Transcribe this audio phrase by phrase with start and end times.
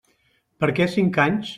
[0.63, 1.49] Per què cinc anys?